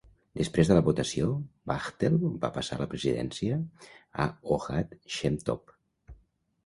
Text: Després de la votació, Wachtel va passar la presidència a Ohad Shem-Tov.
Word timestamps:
Després 0.37 0.69
de 0.69 0.77
la 0.77 0.83
votació, 0.87 1.27
Wachtel 1.71 2.17
va 2.45 2.51
passar 2.57 2.79
la 2.81 2.87
presidència 2.95 3.61
a 4.25 4.29
Ohad 4.57 4.97
Shem-Tov. 5.19 5.79